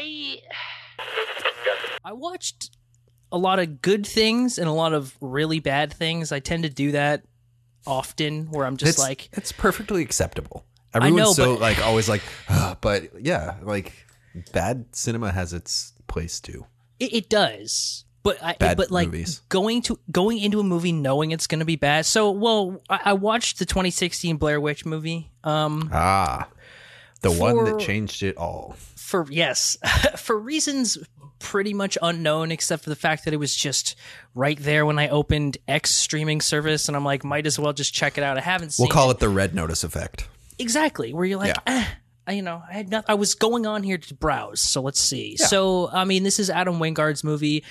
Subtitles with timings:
[0.00, 0.40] I
[2.04, 2.70] I watched
[3.32, 6.32] a lot of good things and a lot of really bad things.
[6.32, 7.24] I tend to do that
[7.86, 10.64] often, where I'm just it's like, it's perfectly acceptable.
[10.92, 13.92] Everyone's know, so but- like always like, "Ugh," but yeah, like
[14.52, 16.66] bad cinema has its place too.
[16.98, 18.04] it, it does.
[18.22, 19.40] But I, Bad but like movies.
[19.48, 22.04] going to going into a movie knowing it's going to be bad.
[22.04, 25.30] So, well, I, I watched the 2016 Blair Witch movie.
[25.42, 26.46] Um, Ah,
[27.20, 28.76] the one that changed it all.
[28.96, 29.76] for yes.
[30.16, 30.98] For reasons
[31.38, 33.96] pretty much unknown except for the fact that it was just
[34.34, 37.94] right there when i opened x streaming service and i'm like might as well just
[37.94, 38.36] check it out.
[38.36, 39.20] I haven't seen We'll call it.
[39.20, 40.28] the red notice effect.
[40.58, 41.86] exactly where you're like eh,
[42.26, 45.00] I- you know i had not i was going on here to browse so let's
[45.00, 45.38] see.
[45.38, 47.64] So i mean this is adam wingard's movie.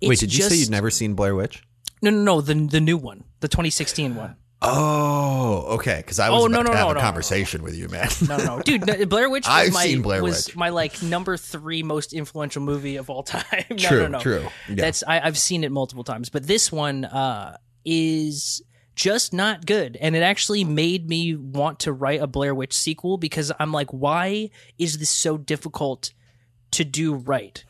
[0.00, 1.64] It's Wait, did you say you'd never seen Blair Witch?
[2.02, 5.96] no no no the, the new one the 2016 one Oh, okay.
[5.98, 8.08] Because I was Oh, about no, no, to have no, a conversation with you, man.
[8.26, 10.56] no no dude blair witch I've my seen Blair was Witch.
[10.56, 14.18] my like number three most influential movie of all time no, True, no, no.
[14.20, 14.46] true.
[14.68, 14.74] Yeah.
[14.76, 18.62] That's I, I've seen it multiple times, but this one uh, is
[18.94, 23.18] just not good, and it actually made me want to write a Blair Witch sequel
[23.18, 24.48] because I'm like, why
[24.78, 26.14] is this so difficult
[26.70, 27.62] to do right?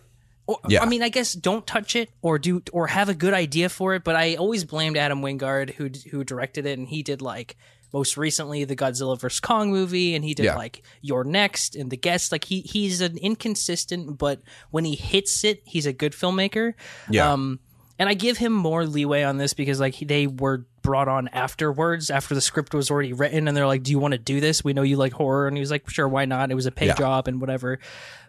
[0.46, 0.82] Or, Yeah.
[0.82, 3.94] I mean, I guess don't touch it or do or have a good idea for
[3.94, 7.56] it, but I always blamed Adam Wingard who who directed it, and he did like
[7.92, 10.56] most recently the Godzilla vs Kong movie, and he did Yeah.
[10.56, 12.30] like You're Next and The Guest.
[12.30, 16.74] Like he he's an inconsistent, but when he hits it, he's a good filmmaker.
[17.10, 17.32] Yeah.
[17.32, 17.58] Um,
[17.98, 22.10] and I give him more leeway on this because like they were brought on afterwards
[22.10, 24.62] after the script was already written, and they're like, "Do you want to do this?
[24.62, 26.70] We know you like horror," and he was like, "Sure, why not?" It was a
[26.70, 26.94] pay Yeah.
[26.94, 27.78] job and whatever.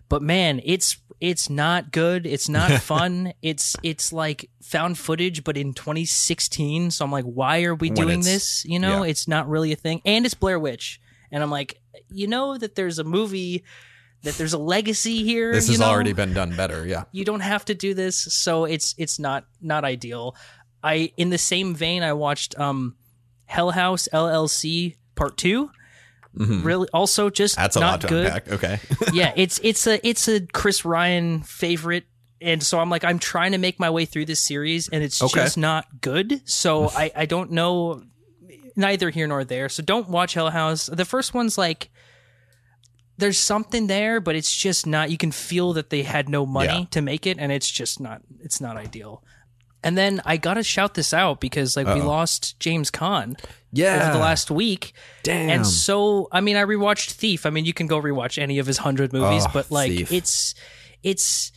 [0.09, 2.25] But man, it's it's not good.
[2.25, 3.33] It's not fun.
[3.41, 6.91] it's it's like found footage, but in 2016.
[6.91, 8.63] So I'm like, why are we doing this?
[8.65, 9.09] You know, yeah.
[9.09, 11.01] it's not really a thing, and it's Blair Witch.
[11.31, 13.65] And I'm like, you know that there's a movie,
[14.23, 15.53] that there's a legacy here.
[15.53, 15.85] this has know?
[15.85, 16.85] already been done better.
[16.85, 17.03] Yeah.
[17.11, 20.35] you don't have to do this so it's it's not not ideal
[20.83, 22.95] i in the same vein i watched um
[23.45, 25.37] hell house llc part
[26.37, 27.63] 2 really also just Mm-hmm.
[27.63, 28.51] That's a not lot to good unpack.
[28.51, 28.79] Okay.
[29.13, 32.05] yeah it's it's a it's a chris ryan favorite
[32.41, 35.21] and so i'm like i'm trying to make my way through this series and it's
[35.21, 35.41] Okay.
[35.41, 38.03] just not good so i i don't know
[38.75, 41.89] neither here nor there so don't watch hell house the first one's like
[43.17, 46.67] there's something there but it's just not you can feel that they had no money
[46.81, 46.85] Yeah.
[46.91, 49.23] to make it and it's just not it's not ideal
[49.87, 53.39] and then i gotta shout this out because like we lost james Caan
[53.71, 54.01] Yeah.
[54.03, 54.93] over the last week
[55.23, 55.49] Damn.
[55.49, 58.67] and so i mean i rewatched thief i mean you can go rewatch any of
[58.67, 60.11] his 100 movies Oh, but like Thief.
[60.11, 60.53] it's
[61.03, 61.51] it's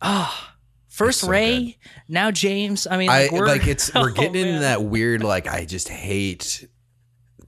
[0.00, 0.54] ah
[0.88, 1.76] first so ray
[2.08, 4.60] now james i mean I like, we're, like it's we're Oh, getting into man.
[4.62, 6.68] that weird like I just hate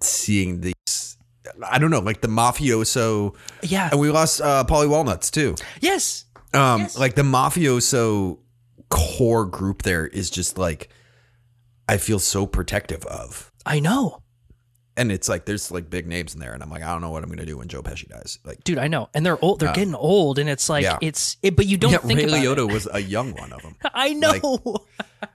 [0.00, 1.16] seeing these
[1.64, 5.54] I don't know like the mafioso yeah and we lost uh Paulie Walnuts too.
[5.80, 6.98] yes Um Yes.
[6.98, 8.38] like the mafioso
[8.88, 10.88] core group there is just like
[11.88, 13.52] I feel so protective of.
[13.64, 14.22] i know
[14.96, 17.10] And it's like there's like big names in there and I'm like I don't know
[17.10, 18.38] what I'm to do when Joe Pesci dies.
[18.44, 20.98] Like dude i know and they're old they're uh, getting old and it's like yeah.
[21.02, 22.58] it's it, but you don't yeah, think Ray about it.
[22.58, 23.76] Liotta was a young one of them.
[23.94, 24.86] i know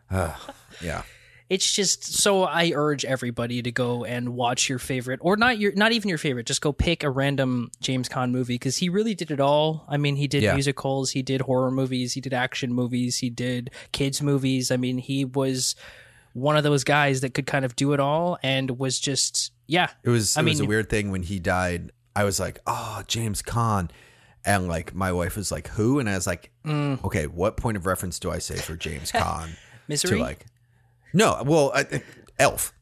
[0.81, 1.03] Yeah.
[1.51, 5.73] It's just so I urge everybody to go and watch your favorite, or not your,
[5.73, 6.45] not even your favorite.
[6.45, 9.84] Just go pick a random James Caan movie because he really did it all.
[9.89, 10.53] I mean, he did Yeah.
[10.53, 14.72] musicals, he did horror movies, he did action movies, he did kids movies.
[14.72, 15.75] I mean, he was
[16.31, 19.89] one of those guys that could kind of do it all and was just yeah.
[20.03, 21.91] It was I it was a weird thing when he died.
[22.16, 23.89] I was like, "Oh, James Caan,"
[24.45, 27.03] and like my wife was like, "Who?" And I was like, Mm.
[27.03, 29.50] "Okay, what point of reference do I say for James Caan?"
[29.89, 30.18] Misery.
[30.18, 30.45] to like,
[31.13, 32.01] no, well, I,
[32.39, 32.73] Elf.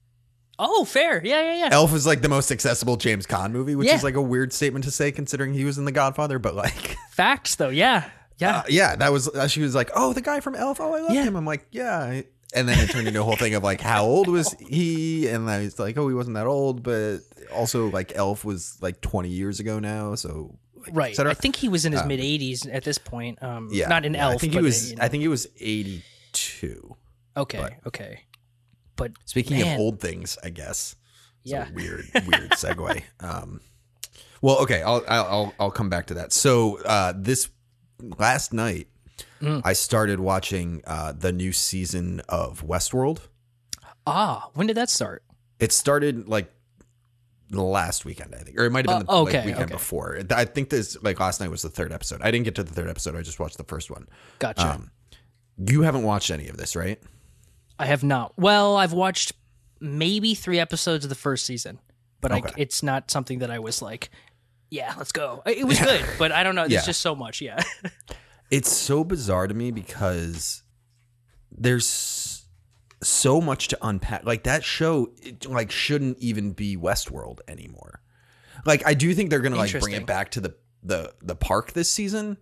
[0.57, 1.21] oh, fair.
[1.23, 1.69] Yeah, yeah, yeah.
[1.71, 3.95] Elf is like the most accessible James Caan movie, which Yeah.
[3.95, 6.39] is like a weird statement to say considering he was in The Godfather.
[6.39, 7.69] But like, Facts though.
[7.69, 8.57] Yeah, yeah.
[8.59, 10.79] uh, yeah, that was uh, she was like, "Oh, the guy from Elf.
[10.79, 11.23] Oh, I love Yeah.
[11.23, 12.21] him." I'm like, "Yeah."
[12.51, 15.27] And then it turned into a whole thing of like, how old was he?
[15.27, 17.19] And I was like, oh, he wasn't that old, but
[17.53, 21.15] also like Elf was like 20 years ago now, so like, right.
[21.15, 21.31] cetera.
[21.31, 23.43] I think he was in his mid 80s at this point.
[23.43, 24.33] Um, yeah, not in yeah, Elf.
[24.33, 24.89] I think but, he was.
[24.89, 25.03] you know.
[25.03, 26.95] I think he was 82.
[27.39, 27.77] Okay.
[27.87, 28.21] Okay.
[28.95, 29.75] But Speaking Man.
[29.75, 30.95] of old things, I guess.
[31.43, 31.69] Yeah.
[31.73, 33.01] weird, weird segue.
[33.21, 33.61] Um,
[34.41, 36.31] well, okay, I'll, I'll I'll come back to that.
[36.33, 37.49] So uh, this
[38.17, 38.87] last night,
[39.41, 39.61] Mm.
[39.63, 43.19] I started watching uh, the new season of Westworld.
[44.05, 45.23] ah, when did that start?
[45.59, 46.51] It started like
[47.49, 49.73] the last weekend, I think, or it might have been the Uh, like, weekend okay.
[49.73, 50.19] before.
[50.31, 52.21] I think this like last night was the third episode.
[52.21, 53.15] I didn't get to the third episode.
[53.15, 54.07] I just watched the first one.
[54.39, 54.73] Gotcha.
[54.75, 54.91] Um,
[55.57, 57.01] you haven't watched any of this, right?
[57.79, 58.33] I have not.
[58.37, 59.33] Well, I've watched
[59.79, 61.79] maybe three episodes of the first season,
[62.21, 62.49] but Okay.
[62.49, 64.09] I, it's not something that I was like
[64.69, 65.41] Yeah, let's go.
[65.45, 66.63] It was good, but I don't know.
[66.67, 66.85] There's Yeah.
[66.85, 67.41] just so much.
[67.41, 67.61] Yeah.
[68.51, 70.63] It's so bizarre to me because
[71.51, 72.45] there's
[73.03, 74.25] so much to unpack.
[74.25, 78.01] Like that show, it, like shouldn't even be Westworld anymore.
[78.65, 81.73] Like I do think they're gonna like bring it back to the the the park
[81.73, 82.37] this season,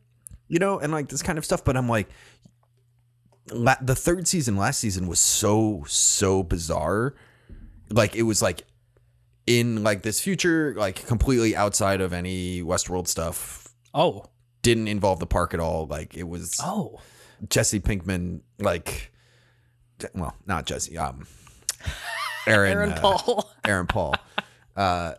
[0.48, 1.64] you know, and like this kind of stuff.
[1.66, 2.08] But I'm like,
[3.52, 7.16] la- the third season last season was so so bizarre.
[7.90, 8.64] Like it was like
[9.46, 13.70] in like this future, like completely outside of any Westworld stuff.
[13.94, 14.26] Oh.
[14.62, 15.88] Didn't involve the park at all.
[15.88, 17.00] Like it was Oh.
[17.50, 19.12] Jesse Pinkman, like,
[20.16, 21.28] well, not Jesse, um,
[22.48, 23.52] Aaron, Aaron uh, Paul.
[23.66, 24.16] Aaron Paul,
[24.76, 25.14] uh,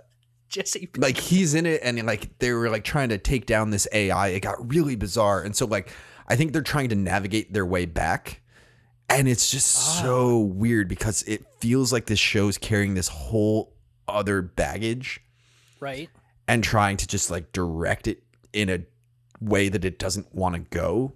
[0.49, 0.89] Jesse.
[0.97, 4.29] like he's in it, and like they were like trying to take down this AI.
[4.29, 5.93] It got really bizarre, and so like
[6.29, 8.43] I think they're trying to navigate their way back,
[9.09, 10.01] and it's just ah.
[10.03, 13.73] so weird because it feels like this show's carrying this whole
[14.07, 15.21] other baggage
[15.81, 16.11] Right.
[16.47, 18.23] and trying to just like direct it
[18.53, 18.81] in a
[19.41, 21.13] way that it doesn't want to go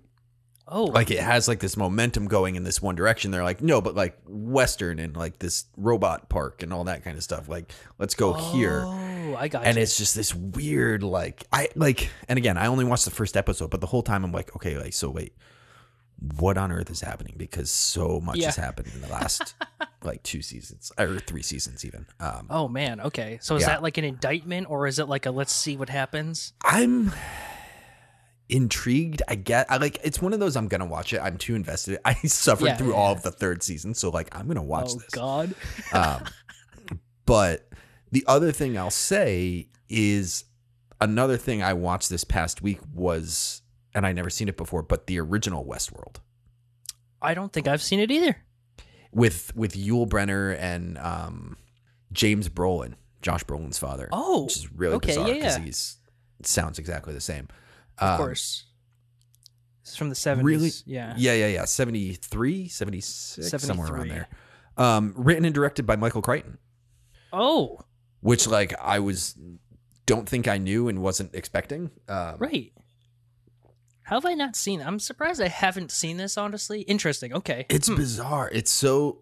[0.68, 0.84] Oh.
[0.84, 3.30] like it has like this momentum going in this one direction.
[3.30, 7.16] They're like, no, but like Western and like this robot park and all that kind
[7.18, 7.48] of stuff.
[7.48, 8.84] Like, let's go here.
[8.86, 9.11] Oh.
[9.32, 9.82] Oh, I got And you.
[9.82, 13.70] it's just this weird, like, I like, and again, I only watched the first episode,
[13.70, 15.34] but the whole time I'm like, okay, like, so wait,
[16.38, 17.34] what on earth is happening?
[17.36, 18.46] Because so much Yeah.
[18.46, 19.54] has happened in the last
[20.02, 22.06] like two seasons or three seasons, even.
[22.20, 23.00] Um, Oh man.
[23.00, 23.38] Okay.
[23.42, 23.68] So is Yeah.
[23.68, 26.52] that like an indictment, or is it like a let's see what happens?
[26.64, 27.12] I'm
[28.48, 29.22] intrigued.
[29.28, 29.70] I get.
[29.70, 29.98] I like.
[30.04, 30.56] It's one of those.
[30.56, 31.18] I'm gonna watch it.
[31.20, 31.98] I'm too invested.
[32.04, 34.98] I suffered Yeah, through all of the third season, so like I'm gonna watch oh
[34.98, 35.10] this.
[35.10, 35.54] God.
[35.92, 36.24] Um,
[37.26, 37.68] but
[38.12, 40.44] the other thing I'll say is
[41.00, 43.62] another thing I watched this past week was,
[43.94, 46.16] and I never seen it before, but the original Westworld
[47.20, 48.36] I don't think I've seen it either.
[49.12, 51.56] with with Yul Brynner and um,
[52.12, 54.08] James Brolin, Josh Brolin's father.
[54.12, 55.64] Oh, which is really okay, bizarre because yeah.
[55.64, 55.96] he's
[56.44, 57.48] sounds exactly the same.
[57.98, 58.64] Of Um, course.
[59.84, 60.42] This is from the 70s.
[60.44, 60.70] Really?
[60.86, 61.14] Yeah.
[61.16, 61.64] Yeah, yeah, yeah.
[61.64, 64.28] 73, 76, somewhere around there.
[64.76, 66.58] Um, written and directed by Michael Crichton,
[67.32, 67.80] Oh,
[68.22, 69.36] which like I was
[70.06, 71.90] don't think I knew and wasn't expecting.
[72.08, 72.72] Um, right.
[74.04, 74.80] How have I not seen?
[74.82, 76.36] I'm surprised I haven't seen this.
[76.36, 77.32] Honestly, interesting.
[77.32, 77.66] Okay.
[77.68, 77.94] It's Hmm.
[77.96, 78.50] bizarre.
[78.52, 79.18] It's so.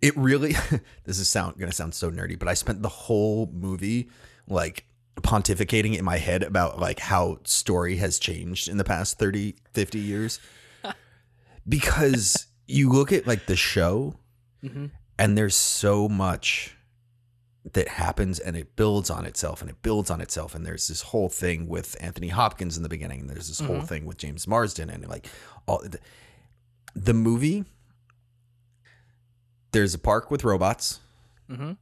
[0.00, 0.54] It really.
[1.04, 4.08] this is sound gonna sound so nerdy, but I spent the whole movie
[4.46, 4.84] like
[5.16, 9.98] pontificating in my head about like how story has changed in the past 30 50
[9.98, 10.40] years
[11.68, 14.14] because you look at like the show
[14.62, 14.86] hmm
[15.18, 16.74] and there's so much
[17.72, 20.54] that happens and it builds on itself and it builds on itself.
[20.54, 23.20] And there's this whole thing with Anthony Hopkins in the beginning.
[23.20, 23.86] And there's this whole Mhm.
[23.88, 25.26] thing with James Marsden and like
[25.66, 25.98] all the,
[26.94, 27.64] the movie
[29.72, 31.00] there's a park with robots.
[31.48, 31.72] Hmm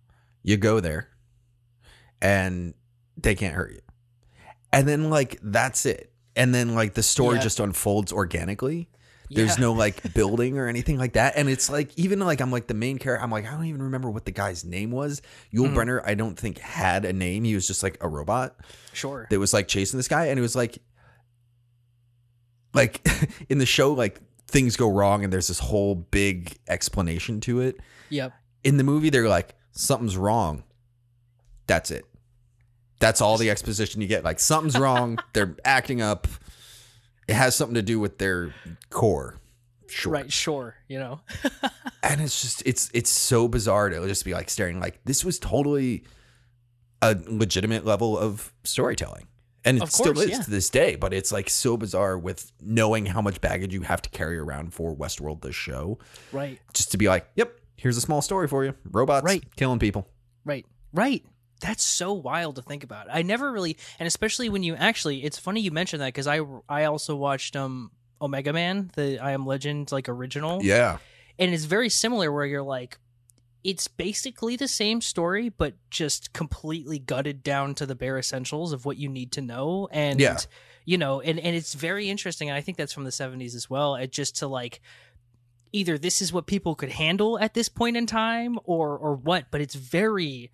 [0.45, 1.09] you go there
[2.23, 2.73] and
[3.17, 3.81] they can't hurt you.
[4.73, 6.13] And then like that's it.
[6.37, 7.43] And then like the story Yeah.
[7.43, 8.89] just unfolds organically
[9.31, 9.63] there's Yeah.
[9.63, 11.35] no like building or anything like that.
[11.37, 13.23] And it's like even like I'm like the main character.
[13.23, 15.21] I'm like I don't even remember what the guy's name was.
[15.53, 15.75] Yul Mhm.
[15.75, 17.45] Brynner I don't think had a name.
[17.45, 18.57] He was just like a robot
[18.93, 19.27] Sure.
[19.31, 20.79] that was like chasing this guy, and it was like
[22.75, 23.07] like
[23.49, 27.77] in the show like things go wrong and there's this whole big explanation to it.
[28.11, 28.33] Yep.
[28.65, 30.65] In the movie they're like something's wrong.
[31.67, 32.05] That's it.
[33.01, 34.25] That's all the exposition you get.
[34.25, 35.19] Like something's wrong.
[35.35, 36.27] they're acting up.
[37.29, 38.55] It has something to do with their
[38.91, 39.37] core.
[39.87, 40.13] Sure.
[40.13, 40.33] Right.
[40.33, 40.75] Sure.
[40.89, 41.21] You know.
[42.03, 45.39] and it's just it's it's so bizarre to just be like staring like this was
[45.39, 46.05] totally
[47.03, 49.27] a legitimate level of storytelling
[49.65, 50.41] and it Of still is yeah.
[50.43, 54.03] to this day but it's like so bizarre with knowing how much baggage you have
[54.03, 55.99] to carry around for westworld the show
[56.33, 56.59] Right.
[56.75, 59.45] just to be like yep here's a small story for you robots Right.
[59.57, 60.09] killing people
[60.45, 60.67] Right.
[60.93, 61.25] Right.
[61.61, 63.09] That's so wild to think about.
[63.11, 66.41] I never really, and especially when you actually, it's funny you mentioned that because I
[66.69, 70.99] I also watched um Omega Man, the I Am Legend like original, yeah
[71.39, 72.99] and it's very similar where you're like,
[73.63, 78.85] it's basically the same story, but just completely gutted down to the bare essentials of
[78.85, 80.39] what you need to know, and Yeah.
[80.85, 82.49] you know, and and it's very interesting.
[82.49, 83.95] And I think that's from the '70s as well.
[83.97, 84.81] It just to like
[85.73, 89.45] either this is what people could handle at this point in time or or what
[89.51, 90.51] but it's very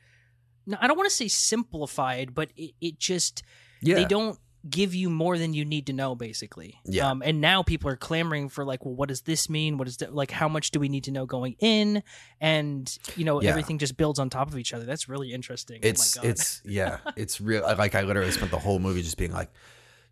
[0.80, 3.42] i don't want to say simplified but it, it just
[3.82, 4.38] yeah they don't
[4.70, 7.10] give you more than you need to know basically Yeah.
[7.10, 9.98] um, and now people are clamoring for like well what does this mean what is
[9.98, 12.02] that like how much do we need to know going in
[12.40, 13.50] and you know Yeah.
[13.50, 16.30] everything just builds on top of each other that's really interesting it's oh my God.
[16.30, 19.50] it's yeah it's real like i literally spent the whole movie just being like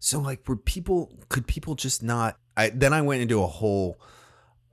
[0.00, 3.98] so like were people could people just not i then i went into a whole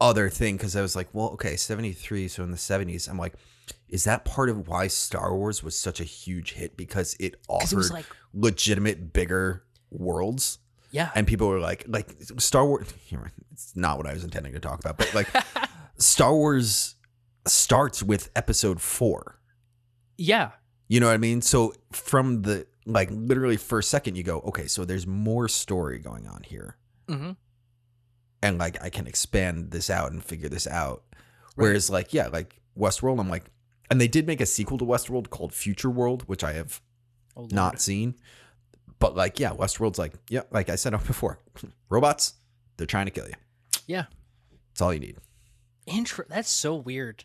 [0.02, 3.34] other thing because i was like well okay 73 so in the 70s i'm like
[3.90, 6.78] is that part of why Star Wars was such a huge hit?
[6.78, 10.60] Because it offered it like- legitimate bigger worlds?
[10.92, 11.12] Yeah.
[11.14, 12.92] and people were like like Star Wars
[13.52, 15.28] it's not what I was intending to talk about but like
[15.98, 16.96] Star Wars
[17.46, 19.40] starts with episode 4
[20.18, 20.50] yeah.
[20.88, 21.44] you know what I mean?
[21.44, 26.28] So from the like literally first second you go okay so there's more story going
[26.28, 26.78] on here.
[27.08, 27.34] Hmm
[28.42, 31.04] and like I can expand this out and figure this out.
[31.56, 33.52] Whereas like yeah, like Westworld, I'm like,
[33.90, 36.82] and they did make a sequel to Westworld called Future World, which I have
[37.40, 38.16] Oh, not seen.
[39.00, 41.40] But like yeah, Westworld's like yeah, like I said before,
[41.90, 42.34] robots,
[42.78, 43.36] they're trying to kill you.
[43.88, 44.06] Yeah.
[44.70, 45.18] That's all you need.
[45.86, 46.26] Intro.
[46.28, 47.24] That's so weird.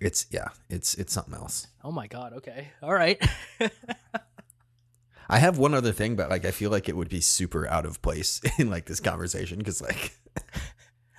[0.00, 1.66] It's yeah, it's it's something else.
[1.82, 2.34] Oh my god.
[2.34, 2.68] Okay.
[2.82, 3.20] All right.
[5.28, 7.86] I have one other thing, but like I feel like it would be super out
[7.86, 10.16] of place in like this conversation because like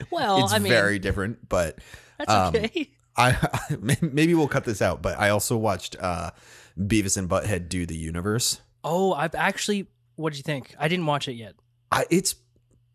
[0.09, 1.49] well, it's I mean, very different.
[1.49, 1.79] But
[2.17, 2.91] that's um, okay.
[3.17, 3.35] I
[4.01, 6.31] maybe we'll cut this out, but I also watched uh
[6.79, 8.61] Beavis and Butthead do the universe.
[8.83, 9.87] Oh, I've actually.
[10.15, 10.75] What do you think?
[10.79, 11.55] I didn't watch it yet.
[11.91, 12.35] I, it's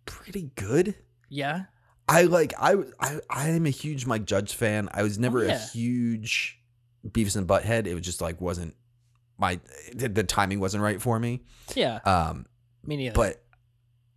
[0.05, 0.95] pretty good.
[1.29, 1.65] Yeah.
[2.09, 4.89] I like I I I am a huge Mike Judge fan.
[4.93, 6.61] I was never Oh, a huge
[7.07, 7.87] Beavis and Butthead.
[7.87, 8.75] It was just like wasn't
[9.39, 9.61] my
[9.93, 11.43] the, the timing wasn't right for me.
[11.75, 11.99] Yeah.
[12.05, 12.47] Um
[12.85, 13.15] Me neither.
[13.15, 13.43] but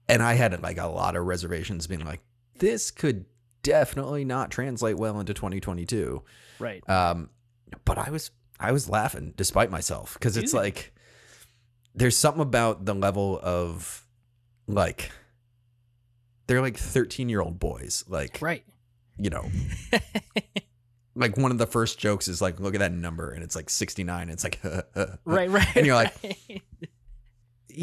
[0.08, 2.22] and I had like a lot of reservations being like
[2.60, 3.26] this could
[3.64, 6.24] definitely not translate well into 2022.
[6.60, 6.88] right.
[6.90, 7.30] Um,
[7.86, 10.94] but I was I was laughing despite myself because it's like
[11.96, 14.06] there's something about the level of
[14.68, 15.12] like
[16.48, 18.64] they're like 13 year old boys like Right.
[19.18, 19.50] you know
[21.16, 23.70] like one of the first jokes is like look at that number and it's like
[23.70, 24.60] 69 it's like
[25.26, 25.50] Right.
[25.50, 25.68] Right.
[25.76, 26.62] And you're like, right.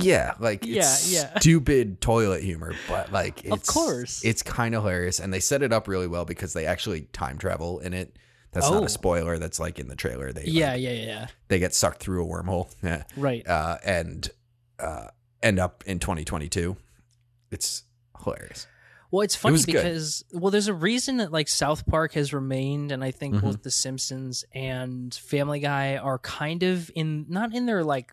[0.04, 1.38] Yeah like it's Yeah, yeah.
[1.40, 4.24] stupid toilet humor but like it's, Of course.
[4.24, 7.38] it's kind of hilarious and they set it up really well because they actually time
[7.38, 8.16] travel in it
[8.52, 8.86] that's not Oh.
[8.86, 10.74] a spoiler that's like in the trailer they like, yeah.
[10.74, 10.90] Yeah.
[10.92, 11.26] Yeah.
[11.48, 13.46] they get sucked through a wormhole yeah, Right.
[13.46, 14.28] uh, and
[14.78, 15.08] uh,
[15.42, 16.76] end up in 2022.
[17.50, 17.84] It's
[18.22, 18.66] hilarious.
[19.10, 19.66] Well, it's funny good.
[19.66, 23.40] because well, there's a reason that like South Park has remained, and I think Mhm.
[23.42, 28.12] both The Simpsons and Family Guy are kind of in not in their like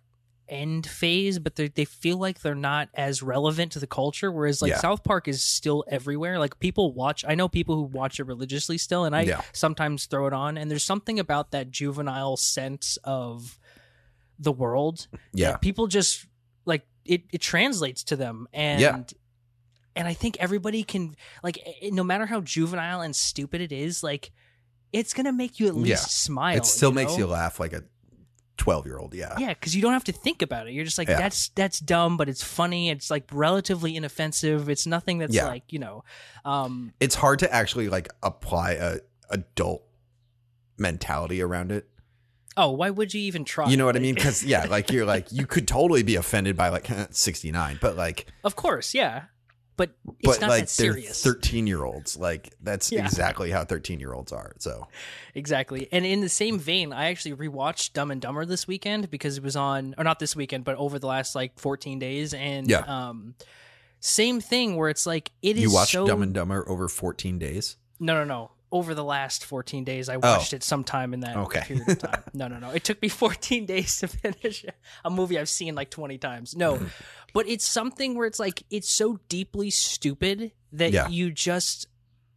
[0.53, 4.31] end phase, but they they feel like they're not as relevant to the culture.
[4.31, 4.77] Whereas like Yeah.
[4.77, 6.37] South Park is still everywhere.
[6.39, 7.25] Like people watch.
[7.27, 9.41] I know people who watch it religiously still, and I Yeah.
[9.51, 10.57] sometimes throw it on.
[10.57, 13.59] And there's something about that juvenile sense of
[14.39, 16.25] the world Yeah, people just
[16.65, 19.03] like it, it translates to them and Yeah.
[19.95, 23.71] and i think everybody can like eh, eh, no matter how juvenile and stupid it
[23.71, 24.31] is like
[24.91, 25.95] it's gonna make you at least Yeah.
[25.97, 27.19] smile it still makes know?
[27.19, 27.83] you laugh like a
[28.63, 29.13] 12 year old.
[29.13, 31.17] Yeah, yeah because you don't have to think about it you're just like Yeah.
[31.17, 35.47] that's that's dumb but it's funny it's like relatively inoffensive it's nothing that's Yeah.
[35.47, 36.05] like you know
[36.45, 39.83] um it's hard to actually like apply a adult
[40.77, 41.87] mentality around it.
[42.55, 44.15] oh why would you even try You know what I mean?
[44.19, 48.27] Because yeah, like you're like you could totally be offended by like 69, but like
[48.45, 49.23] of course yeah
[49.75, 52.17] but it's but not like that they're serious 13 year olds.
[52.17, 53.03] Like that's Yeah.
[53.05, 54.53] exactly how 13 year olds are.
[54.59, 54.87] So
[55.35, 55.87] Exactly.
[55.91, 59.43] And in the same vein, I actually rewatched Dumb and Dumber this weekend because it
[59.43, 62.79] was on or not this weekend, but over the last like 14 days and Yeah.
[62.87, 63.35] um
[63.99, 67.39] same thing where it's like it is you watched so Dumb and Dumber over 14
[67.39, 67.77] days.
[67.99, 68.51] No, no, no.
[68.73, 70.19] Over the last 14 days, I oh.
[70.19, 71.43] watched it sometime in that Oh.
[71.43, 71.61] Okay.
[71.61, 72.23] period of time.
[72.33, 72.71] No, no, no.
[72.71, 74.65] It took me 14 days to finish
[75.05, 76.55] a movie I've seen like 20 times.
[76.55, 76.87] No, mm-hmm.
[77.33, 81.07] but it's something where it's like, it's so deeply stupid that Yeah.
[81.07, 81.85] you just,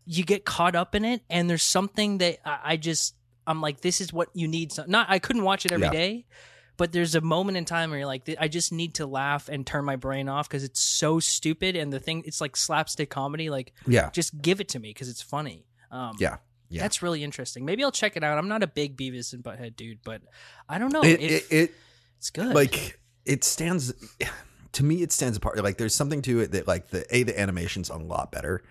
[0.04, 1.22] you get caught up in it.
[1.30, 3.14] And there's something that I, I just,
[3.46, 4.72] I'm like, this is what you need.
[4.72, 5.90] So, not, I couldn't watch it every Yeah.
[5.92, 6.26] day,
[6.76, 9.66] but there's a moment in time where you're like, I just need to laugh and
[9.66, 11.76] turn my brain off because it's so stupid.
[11.76, 13.48] And the thing, it's like slapstick comedy.
[13.48, 14.10] Like, Yeah.
[14.10, 15.64] just give it to me because it's funny.
[15.96, 16.36] Um, Yeah.
[16.68, 16.82] Yeah.
[16.82, 17.64] that's really interesting.
[17.64, 18.38] Maybe I'll check it out.
[18.38, 20.20] I'm not a big Beavis and Butthead dude, but
[20.68, 21.02] I don't know.
[21.02, 21.74] it, if it, it
[22.18, 22.54] it's good.
[22.54, 23.92] like it stands
[24.72, 27.38] to me it stands apart like there's something to it that like the a the
[27.38, 28.62] animation's a lot better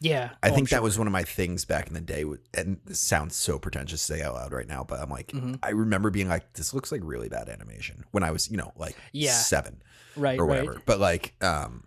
[0.00, 0.76] yeah, i Oh, think sure.
[0.76, 4.06] that was one of my things back in the day and this sounds so pretentious
[4.06, 5.58] to say out loud right now but i'm like Mhm.
[5.62, 8.72] i remember being like this looks like really bad animation when i was you know
[8.76, 9.32] like Yeah.
[9.32, 9.82] seven
[10.16, 10.60] right, or right.
[10.64, 11.84] whatever but like um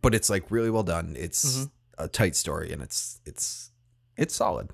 [0.00, 1.70] but it's like really well done it's Mhm.
[1.98, 3.70] a tight story and it's it's
[4.18, 4.70] it's solid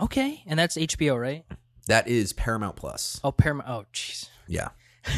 [0.00, 1.44] Okay, and that's HBO, right?
[1.88, 3.68] that is paramount plus Oh, Paramount.
[3.68, 4.28] Oh, jeez.
[4.46, 4.68] yeah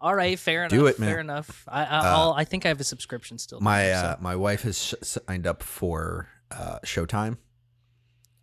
[0.00, 0.70] All right, fair enough.
[0.70, 1.08] Do it, man.
[1.08, 1.64] Uh, Fair enough.
[1.66, 3.60] I, I, I'll, I think I have a subscription still.
[3.60, 7.36] my so- uh my wife has sh- signed up for uh showtime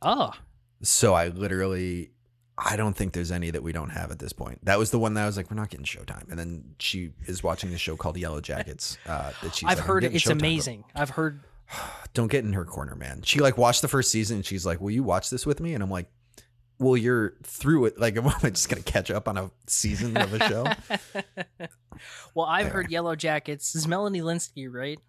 [0.02, 0.32] oh,
[0.84, 2.12] So I literally,
[2.58, 4.66] I don't think there's any that we don't have at this point.
[4.66, 6.30] That was the one that I was like, we're not getting Showtime.
[6.30, 8.98] And then she is watching a show called Yellow Jackets.
[9.08, 10.14] Uh, that she's I've like, heard it.
[10.14, 10.84] It's Showtime, amazing.
[10.94, 11.40] I've heard.
[12.14, 13.22] Don't get in her corner, man.
[13.24, 15.74] She like watched the first season and she's like, will you watch this with me?
[15.74, 16.08] And I'm like,
[16.80, 18.00] well, you're through it.
[18.00, 20.66] Like, am I just gonna catch up on a season of a show?
[22.36, 23.74] well, I've heard Yellow Jackets.
[23.74, 25.00] This is Melanie Lynskey, right?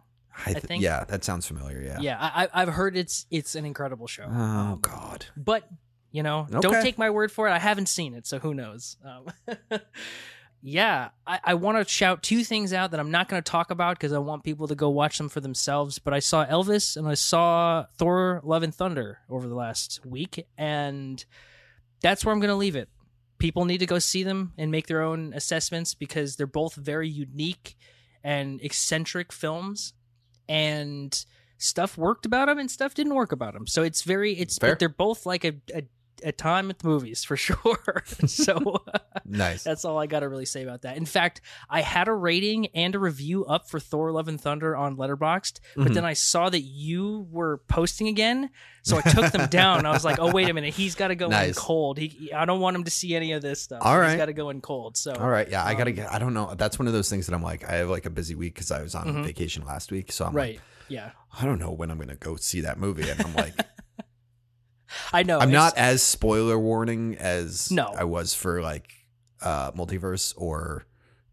[0.45, 1.81] I, th- think- yeah, that sounds familiar.
[1.81, 1.99] Yeah.
[2.01, 4.29] Yeah, I, I- I've heard it's it's an incredible show.
[4.31, 5.27] Oh God.
[5.37, 5.69] but
[6.13, 6.61] you know, Okay.
[6.61, 7.53] don't take my word for it.
[7.53, 8.97] I haven't seen it, so who knows?
[9.05, 9.27] Um,
[10.69, 13.71] yeah, I, I want to shout two things out that I'm not going to talk
[13.71, 16.01] about because I want people to go watch them for themselves.
[16.01, 20.45] But I saw Elvis and I saw Thor: Love and Thunder over the last week,
[20.59, 21.25] and
[22.01, 22.89] that's where I'm going to leave it.
[23.39, 27.09] People need to go see them and make their own assessments because they're both very
[27.09, 27.77] unique
[28.25, 29.93] and eccentric films,
[30.49, 31.25] and
[31.59, 33.69] stuff worked about them and stuff didn't work about them.
[33.69, 34.75] So it's very it's Fair.
[34.75, 35.85] they're both like a, a
[36.25, 38.05] a time at the movies for sure.
[38.27, 38.83] so
[39.25, 39.63] Nice.
[39.65, 40.97] that's all I got to really say about that.
[40.97, 44.77] In fact, I had a rating and a review up for Thor: Love and Thunder
[44.77, 45.95] on Letterboxd, but Mhm.
[45.95, 48.51] then I saw that you were posting again,
[48.83, 49.85] so I took them down.
[49.87, 51.99] I was like, "Oh, wait a minute, he's got to go in cold.
[51.99, 53.83] He, I don't want him to see any of this stuff.
[53.83, 54.17] All He's right.
[54.17, 55.49] got to go in cold." So, All right.
[55.49, 56.13] Yeah, I gotta Um, get.
[56.13, 56.55] I don't know.
[56.57, 57.69] That's one of those things that I'm like.
[57.69, 59.25] I have like a busy week because I was on Mhm.
[59.25, 60.13] vacation last week.
[60.13, 63.09] So I'm right, like, yeah, I don't know when I'm gonna go see that movie.
[63.11, 63.55] And I'm like,
[65.13, 65.39] I know.
[65.39, 67.87] I'm not as spoiler warning as No.
[67.97, 68.93] I was for like
[69.43, 70.87] uh multiverse or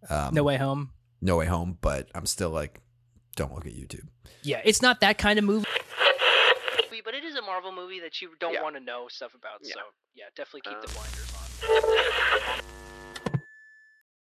[0.09, 0.91] um, No Way Home.
[1.21, 2.81] No Way Home, but I'm still like,
[3.35, 4.07] don't look at YouTube.
[4.41, 5.65] Yeah, it's not that kind of movie.
[7.05, 8.63] But it is a Marvel movie that you don't Yeah.
[8.63, 9.59] want to know stuff about.
[9.61, 9.73] Yeah.
[9.73, 9.79] So
[10.15, 12.72] yeah, definitely keep the Um, blinders on.